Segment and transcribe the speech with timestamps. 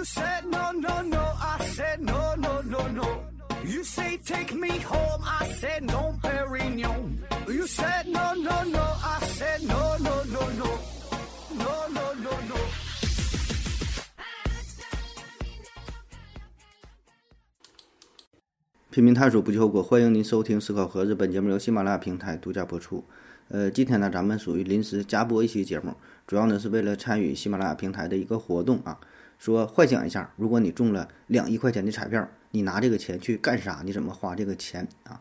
[0.00, 1.20] You said no, no, no.
[1.38, 3.20] I said no, no, no, no.
[3.62, 5.22] You say take me home.
[5.22, 7.18] I said no, Perignon.
[7.46, 8.80] You said no, no, no.
[8.80, 10.78] I said no, no, no, no.
[11.52, 12.56] No, no, no, no.
[18.90, 21.14] 拼命探索不计后果，欢迎您收听《思考盒子》。
[21.14, 23.04] 本节目由喜马拉雅平台独家播出。
[23.48, 25.94] 呃，今天呢，咱们属于临时加播一期节目，
[26.26, 28.98] 主要呢是为了参与喜马拉雅平台的一个活动啊。
[29.40, 33.80] 说幻想一下，如果你中了两亿块钱的彩票，你拿这个钱去干啥？
[33.82, 35.18] 你怎么花这个钱啊？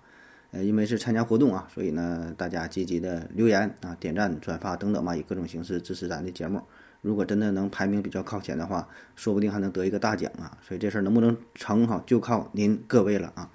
[0.52, 6.62] 呃，因为是参加活动啊，所以呢，大家积极的留言啊、点赞、转发等等吧，以各种形式支持咱的节目。
[7.02, 10.58] 如果真的能排名比较靠前的话，说不定还能得一个大奖啊！
[10.62, 13.50] 所以这事儿能不能成哈，就靠您各位了啊！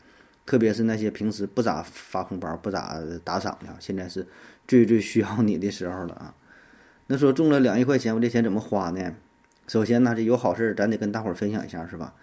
[0.47, 4.27] 特别是那些平时不咋发红包、不咋打赏的，现在是
[4.67, 6.35] 最最需要你的时候了啊！
[7.09, 9.15] 那说中了两亿块钱，我这钱怎么花呢？
[9.67, 12.15] 首先呢，这有好事咱得跟大伙儿分享一下，是吧？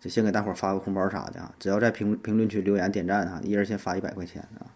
[0.00, 1.52] 就先给大伙儿发个红包啥的啊！
[1.58, 4.66] 只要在评评论区留言点赞哈，一人先发一百块钱啊！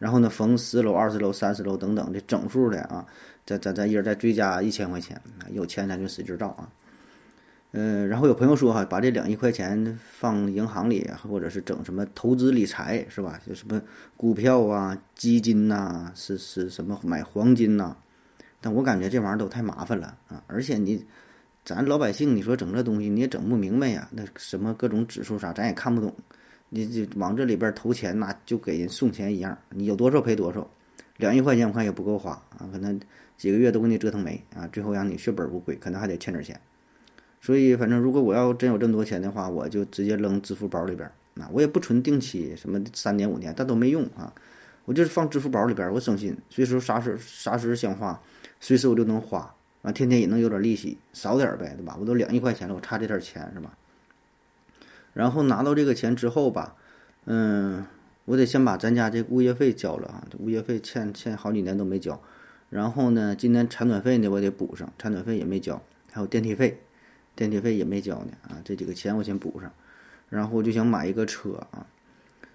[0.00, 3.06] 然后呢，逢十楼、二十楼、三十楼等等的整数的啊，
[3.46, 5.20] 咱咱咱一人再追加一千块钱，
[5.52, 6.68] 有钱咱就使劲造啊！
[7.70, 13.40] 嗯，然后有朋友说哈，把这两亿块钱放银行里，或者是整什么投资理财，是吧？
[13.46, 13.80] 就什么
[14.16, 17.96] 股票啊、基金呐，是是什么买黄金呐？
[18.60, 20.42] 但我感觉这玩意儿都太麻烦了啊！
[20.48, 21.06] 而且你
[21.64, 26.12] 咱老百姓，你说整这东西你也整不明白呀，那什么各种指数啥，咱也看不懂。
[26.68, 30.68] 你这往这里边投钱，那就给人送钱一样，你有多少赔多少。
[31.18, 32.98] 两亿块钱我看也不够花啊，可能
[33.36, 36.58] 几个月都给你折腾没啊，最后让你血本无归，可能还得欠点钱。
[37.40, 44.32] 所以，反正如果我要真有这么多钱的话，我就直接扔支付宝里边儿，那我也不存定期，什么三年五年，但都没用啊。
[44.84, 48.20] 我就是放支付宝里边儿，我省心，随时啥时啥时想花，
[48.58, 51.96] 随时我就能花啊，天天也能有点利息，少点儿呗，对吧？
[52.00, 53.76] 我都两亿块钱了，我差这点钱是吧？
[55.12, 56.76] 然后拿到这个钱之后吧，
[57.26, 57.84] 嗯，
[58.24, 62.20] 我得先把咱家这物业费交了啊，这物业费欠欠好几年都没交。
[62.70, 66.80] 然后呢，今年产暖费呢我得补上，产暖费也没交，还有电梯费。
[67.34, 69.72] 电梯费也没交呢啊，这几个钱我先补上，
[70.28, 71.86] 然后我就想买一个车啊，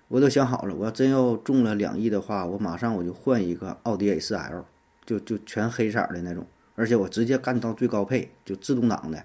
[0.07, 4.63] 我都想好了，我要真要中了两亿的话，我马上我就换一个奥迪 A4L，
[5.03, 6.45] 就就全黑色的那种，
[6.77, 9.21] 而且我直接干到最高配，就自动挡的，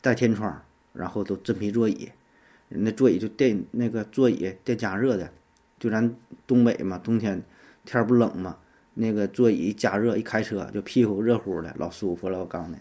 [0.00, 0.62] 带天窗，
[0.94, 2.08] 然后都真皮座椅，
[2.68, 5.30] 那座椅就电那个座椅电加热的，
[5.78, 7.42] 就咱东北嘛，冬天
[7.84, 8.56] 天不冷嘛，
[8.94, 12.76] 那个座椅加热一开车就屁股热乎的，老舒服了，我告诉你，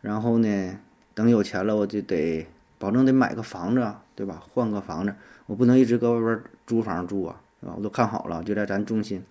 [0.00, 0.78] 然后呢。
[1.16, 2.44] 等有钱了，我就得
[2.76, 4.42] 保证得买个房子，对吧？
[4.52, 5.14] 换个房子，
[5.46, 7.74] 我不能一直搁外边租房住啊，对吧？
[7.76, 9.24] 我都看好了，就在咱中心，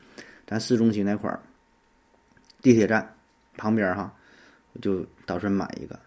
[0.47, 1.41] 咱市中心那块儿，
[2.61, 3.12] 地铁站
[3.57, 4.13] 旁边哈，
[4.73, 5.99] 我就打算买一个，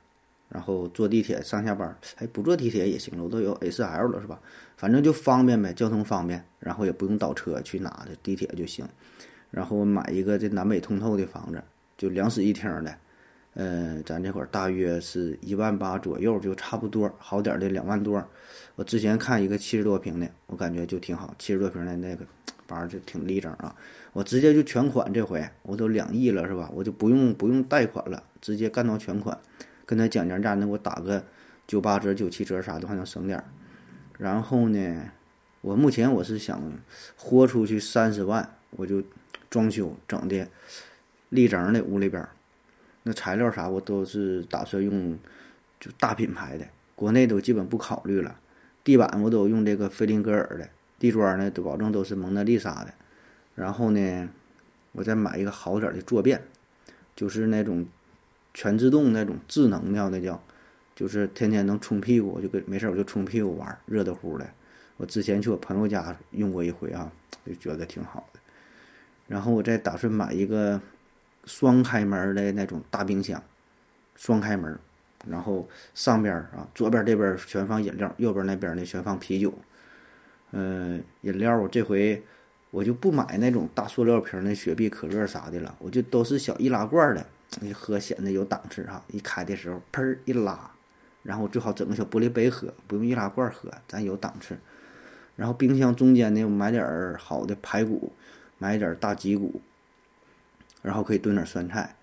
[0.49, 4.41] 然后坐地铁上下班，哎，不坐地铁也行了，我都有 A4L 了，是吧？
[4.77, 8.87] 反正就方便呗，交通方便，然后也不用倒车去哪的，地铁就行。
[9.51, 11.63] 然后买一个这南北通透的房子，
[11.97, 12.95] 就两室一厅的。
[13.55, 18.23] 呃，咱这会儿大约是一万八左右，就差不多，好点的两万多。
[18.75, 22.27] 我之前看一个七十多平的，我感觉就挺好，七十多平的那个
[22.67, 23.75] 反正就挺立正啊。
[24.13, 26.71] 我直接就全款，这回我都两亿了是吧？
[26.75, 29.39] 我就不用不用贷款了，直接干到全款，
[29.85, 31.25] 跟他讲讲价，能给我打个
[31.67, 33.45] 九八折、九七折啥的，还能省点儿。
[34.19, 35.11] 然后呢，
[35.61, 36.61] 我目前我是想
[37.17, 39.03] 豁出去三十万，我就
[39.51, 40.49] 装修整的
[41.29, 42.27] 立正的屋里边。
[43.03, 45.19] 那材料啥我都是打算用，
[45.79, 48.39] 就大品牌的，国内都基本不考虑了。
[48.83, 52.95] 地板我都用这个菲林格尔的，地砖呢都保证都是蒙娜丽莎的。
[53.55, 54.29] 然后呢，
[54.93, 56.43] 我再买一个好点的坐便，
[57.15, 57.87] 就是那种
[58.55, 60.43] 全自动那种智能的那叫，
[60.95, 64.47] 就是天天能冲屁股，我就跟没事我就冲屁股玩，热的乎的。
[64.97, 67.13] 我之前去我朋友家用过一回啊，
[67.45, 68.41] 就觉得挺好的。
[69.29, 70.81] 然后我再打算买一个。
[71.45, 73.41] 双开门的那种大冰箱，
[74.17, 74.77] 双开门，
[75.29, 79.55] 然后上边啊，左边这边全放饮料，右边那边呢全放啤酒。
[80.53, 82.23] 嗯，饮料我这回
[82.71, 87.27] 我就不买那种大塑料瓶的雪碧、可乐啥的了，我就都是小易拉罐的，
[87.61, 89.03] 一喝显得有档次哈。
[89.09, 90.71] 一开的时候喷一拉，
[91.23, 94.57] 然后最好整个小玻璃杯喝，不用易拉罐喝，咱有档次。
[95.37, 98.13] 然后冰箱中间呢，我买点儿好的排骨，
[98.59, 99.61] 买点儿大脊骨。
[100.83, 101.97] 然后可以炖点酸菜，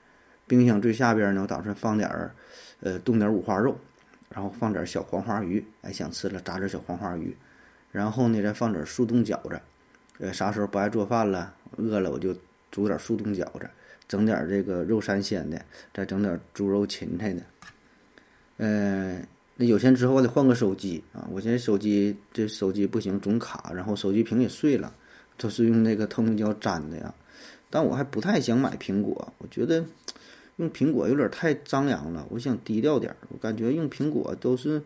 [0.45, 2.35] 冰箱最下边呢，我打算放点儿，
[2.81, 3.77] 呃，冻点五花肉，
[4.29, 7.33] 然后放点小黄花鱼，哎，想吃了炸点小黄花鱼，
[7.93, 9.61] 然后呢再放点速冻饺子，
[10.17, 12.35] 呃，啥时候不爱做饭了，饿了我就
[12.69, 13.69] 煮点速冻饺子，
[14.07, 15.63] 整点这个肉三鲜的，
[15.93, 17.41] 再整点猪肉芹菜的，
[18.57, 19.25] 嗯，
[19.55, 21.29] 那有钱之后我得换个手机啊！
[21.31, 24.93] 我现在手机这手机不行，总卡，然后手机屏也碎了，
[25.37, 27.13] 都是用那个透明胶粘的呀。
[27.69, 29.85] 但我还不太想买苹果，我觉得
[30.57, 33.17] 用苹果有点太张扬了，我想低调点儿。
[33.29, 34.81] 我感觉用苹果都是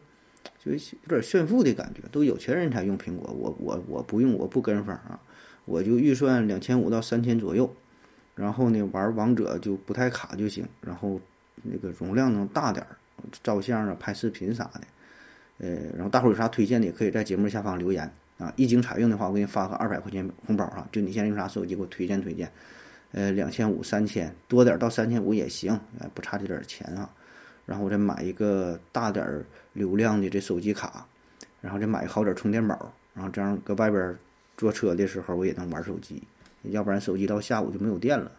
[0.67, 5.19] 就有点炫富的感觉，都有钱人才用苹果，我我我不用，我不跟风啊，
[5.65, 7.73] 我就预算两千五到三千左右，
[8.35, 11.19] 然后呢玩王者就不太卡就行，然后
[11.63, 12.97] 那个容量能大点儿。
[13.41, 14.81] 照相啊，拍视频啥的，
[15.57, 18.53] 呃，然后大伙有啥推荐的，也可以在节目下方留言啊。
[18.55, 20.87] 一经采用的话，我给你发个二百块钱红包哈。
[20.91, 22.47] 就你现在用啥手机，给我推荐推荐。
[23.11, 27.09] 呃，两千五、三千多点到三千五也行，呃，不差这点钱啊。
[27.67, 31.05] 然后我再买一个大点儿流量的这手机卡，
[31.61, 34.17] 然后再买个好点儿充电宝，然后这样搁外边
[34.57, 36.23] 坐车的时候我也能玩手机，
[36.63, 38.31] 要不然手机到下午就没有电了。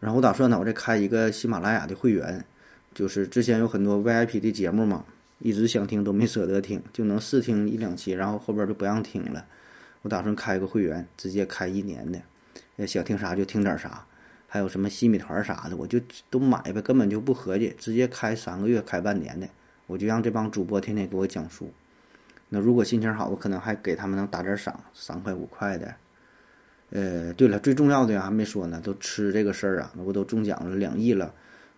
[0.00, 2.44] 然后我打算呢，我再开一个喜马拉雅的会员。
[2.92, 5.04] 就是之前有很多 VIP 的节目嘛，
[5.38, 9.44] 一直想听都没舍得听，就能试听一两期，然后后边就不让听了。
[10.02, 14.04] 我打算开个会员，直接开一年的，想听啥就听点啥，
[14.50, 19.48] 还有什么西米团啥的，我就都买呗，根本就不合计，直接开三个月、开半年的，
[19.86, 21.72] 我就让这帮主播天天给我讲书。
[22.48, 25.94] 那如果心情好，我可能还给他们能打点赏，三块五块的。
[26.90, 31.32] 呃，对了，最重要的还没说呢，都吃这个事儿啊，那我都中奖了两亿了，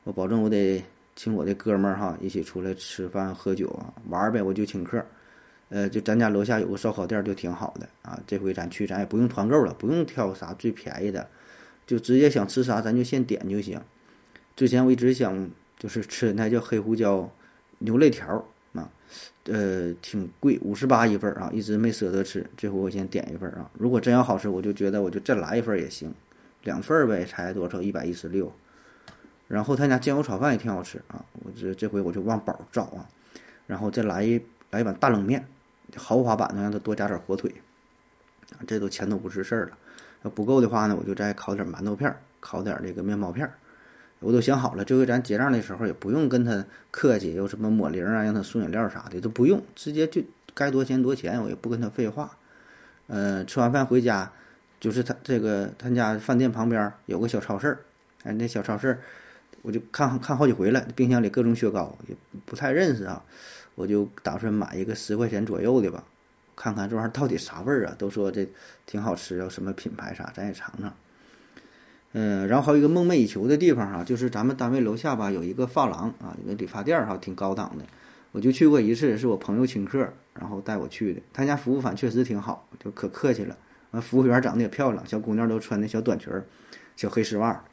[0.04, 0.82] 我保证我得。
[1.14, 5.04] 请我的哥们儿哈一起出来吃饭喝酒啊玩呗，我就请客，
[5.68, 8.18] 呃，就咱家楼下有个烧烤店就挺好的啊。
[8.26, 11.28] 这回咱去，咱也不用团购了，不用挑啥最便宜的，
[11.86, 13.80] 就直接想吃啥咱就现点就行。
[14.54, 17.30] 之前我一直想就是吃那叫黑胡椒
[17.78, 18.44] 牛肋条
[18.74, 18.90] 啊，
[19.44, 22.46] 呃，挺贵，五十八一份啊，一直没舍得吃。
[22.56, 26.14] 这回我先点一份啊，如果真要好吃，我就觉得我就再来一份也行，
[26.62, 27.82] 两份呗，才多少？
[27.82, 28.52] 一百一十六。
[29.48, 31.22] 然后他家酱油炒饭也挺好吃啊！
[31.32, 33.06] 我这这回我就往饱找啊，
[33.66, 34.40] 然后再来一
[34.70, 35.46] 来一碗大冷面，
[35.94, 37.52] 豪华版的让他多加点火腿，
[38.52, 39.78] 啊，这都钱都不是事儿了。
[40.22, 43.54] 要不够的话呢，我就再烤点馒头片儿，烤点这个面包片儿，
[44.20, 44.84] 我都想好了。
[44.84, 50.22] 这回咱结账的时候也不用跟他客气，有什么抹零啊，让他送饮料啥的都不用，直接就
[50.54, 52.36] 该多钱多钱，我也不跟他废话。
[53.06, 54.32] 呃，吃完饭回家，
[54.80, 57.78] 就是他这个他家饭店旁边有个小超市，
[58.22, 58.98] 哎，那小超市。
[59.64, 63.22] 我就看看好几回了，冰箱里各种雪糕也不太认识啊，
[63.76, 66.02] 我就打算买一个十块钱左右的吧，
[66.62, 67.94] 看看这玩意儿到底啥味儿啊？
[67.98, 68.48] 都说这
[68.86, 70.94] 挺好吃，要什么品牌啥，咱也尝尝。
[72.12, 77.84] 嗯，然后还有一个梦寐以求的地方哈，就是咱们单位楼下吧有一个发廊啊，一个理发店哈，挺高档的，
[78.30, 83.58] 我就去过一次，是我朋友请客，然后带我去的，他家服务反确实挺好，就可客气了，
[83.90, 86.44] 完服务员长得也漂亮，小姑娘都穿的小短裙儿，
[86.94, 87.64] 小黑丝袜儿。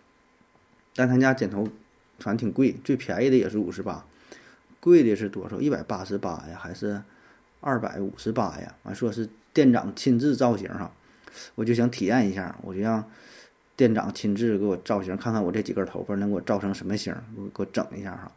[0.95, 1.63] 但他家剪头，
[2.17, 4.03] 反正挺贵，最便宜的也是五十八，
[4.79, 5.61] 贵的是多少？
[5.61, 7.03] 一百八十八呀，还是
[7.61, 8.75] 二百五十八呀？
[8.83, 10.91] 完说是店长亲自造型哈，
[11.55, 13.03] 我就想体验一下，我就让
[13.75, 17.13] 店长亲自给我造型，看看我这几根头发能给我造成什么型，
[17.53, 18.31] 给我整一下哈。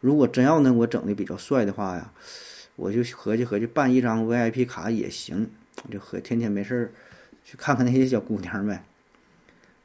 [0.00, 2.12] 如果真要能给我整的比较帅的话呀，
[2.76, 5.50] 我就合计合计办一张 VIP 卡也行，
[5.90, 6.92] 就和天天没事儿
[7.44, 8.84] 去看看那些小姑娘呗。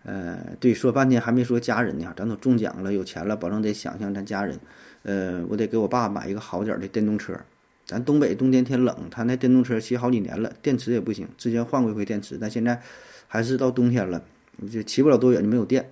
[0.03, 4.59] 呃，对，说半天还没说家人呢，咱都中奖了，有钱了，保证得想想咱家人。
[5.03, 7.39] 呃，我得给我爸买一个好点儿的电动车。
[7.85, 12.81] 咱东北冬天天冷，他那电动车骑好几年了，电池也不行，之前换过一回电池，但现在
[13.27, 14.23] 还是到冬天了，
[14.71, 15.87] 就骑不了多远就没有电。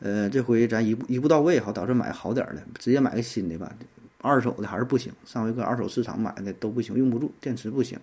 [0.00, 3.72] 呃，这回咱一步一步到位，好打算买好点儿的，直接买个新的吧。
[4.18, 7.98] 二手的还是不行，上回搁二手市场买的都不行，用不住，电池不行。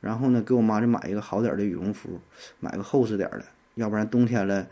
[0.00, 2.20] 然后呢，给我妈就买一个好点儿的羽绒服，
[2.60, 3.44] 买个厚实点儿的。
[3.76, 4.66] 要不然冬天了，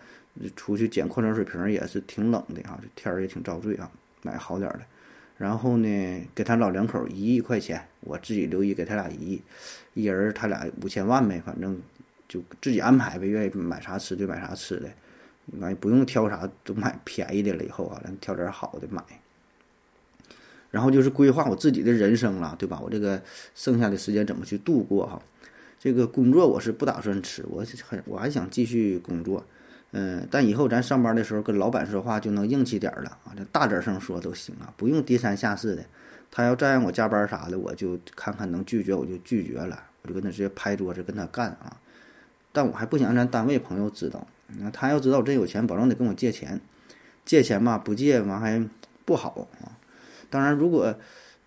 [0.57, 3.91] 出去捡矿泉水瓶也是挺冷的啊，这天儿也挺遭罪啊。
[4.23, 4.85] 买好点儿的，
[5.41, 9.43] 然后呢，给他老两口一亿块钱，我自己留一给他俩一亿，
[9.95, 11.81] 一人他俩五千万呗，反正
[12.29, 14.91] 就自己安排呗，愿意买啥吃就买啥吃的，
[15.59, 17.65] 完不用挑啥，都买便宜的了。
[17.65, 19.03] 以后啊，咱挑点好的买。
[20.71, 22.79] 然后就是规划我自己的人生了，对吧？
[22.79, 23.23] 我这个
[23.55, 25.23] 剩下的时间怎么去度过哈？
[25.79, 29.43] 这个工作我是不打算辞，我很我还想继续工作，
[29.93, 35.85] 嗯，但以后咱上班的时候跟老板说话就能硬气点了啊，这大点声说都行啊，不用低三下四的。
[36.31, 41.77] 他要再让我加班啥的，我就看看能拒绝我就拒绝了，我就跟他直接拍桌子跟他干啊。
[42.53, 44.27] 但我还不想让咱单位朋友知道，
[44.59, 46.61] 那他要知道我真有钱，保证得跟我借钱，
[47.25, 48.65] 借钱吧不借完还
[49.05, 49.77] 不好啊。
[50.29, 50.95] 当然如果。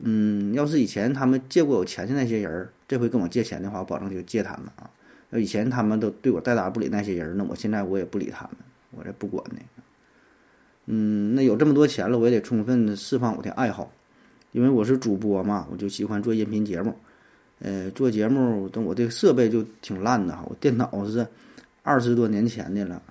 [0.05, 4.89] 嗯，要是以前他们借过我钱的那些人儿，这回跟我借钱的话，我保证就借他们啊。
[5.39, 8.57] 以前他们都对我带打不理那些人儿，那我现在我也不理他们，
[8.91, 9.59] 我这不管呢。
[10.85, 13.91] 嗯，那有这么多钱了，我也得充分释放我的爱好。
[14.51, 16.95] 因为我是主播嘛，我就喜欢做音频节目。
[17.59, 21.25] 呃，做节目，等我这设备就挺烂的哈，我电脑是
[21.81, 23.01] 二十多年前的了，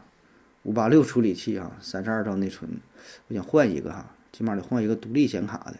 [0.62, 2.70] 五八六处理器啊，三十二兆内存，
[3.28, 5.76] 我想换一个哈，起码得换一个独立显卡的，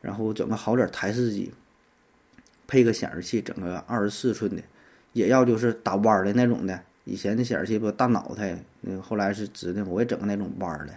[0.00, 1.52] 然后整个好点台式机，
[2.66, 4.62] 配个显示器，整个二十四寸的，
[5.14, 6.78] 也要就是打弯儿的那种的。
[7.04, 10.92] 以前的显示器不大脑袋，那个后来是直的，我也整个那种弯儿的，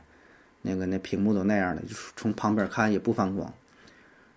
[0.64, 3.54] 那个那屏幕都那样的，就从旁边看也不反光。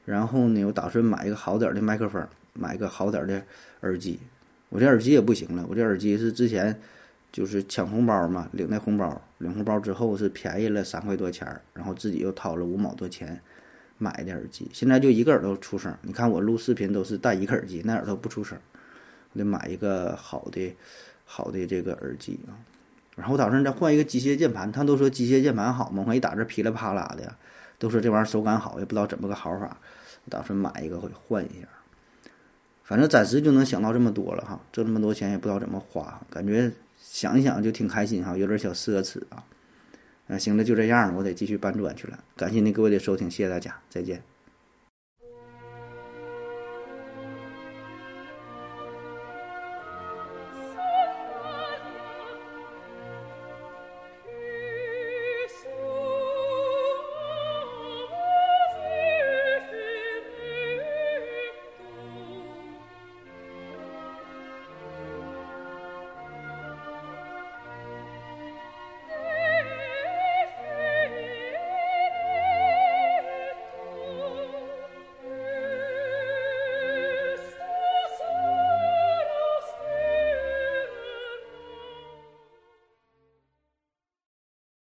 [0.04, 2.24] 然后呢，我打算买一个好点的麦克风。
[2.52, 3.40] 买个好点的
[3.82, 4.18] 耳机，
[4.70, 5.64] 我这耳机也不行了。
[5.68, 6.76] 我这耳机是之前
[7.30, 13.40] 就是抢红包嘛，领那红包，领红包之后是便宜了三块多钱儿，然后自己又掏了五毛多钱
[13.98, 14.68] 买的耳机。
[14.72, 18.58] 现在就一个耳朵出声，你看我录视频都是戴一个耳机，那耳朵不出声。
[19.34, 20.74] 得买一个好的
[21.24, 22.56] 好的这个耳机啊。
[23.16, 27.34] 然后打算再换一个机械键盘，他都说机械键盘好嘛，我一打字噼里啪啦的，
[27.78, 29.76] 都说这玩意儿手感好，也不知道怎么个好法。
[30.28, 31.68] 打算买一个会换一下。
[32.84, 39.44] 反正暂时就能想到这么多了哈，挣这么多钱也不知道怎么花，感觉想一想就挺开心哈，有点小奢侈啊。
[40.26, 42.18] 那行了，就这样了，我得继续搬砖去了。
[42.36, 44.22] 感谢您各位的收听，谢谢大家，再见。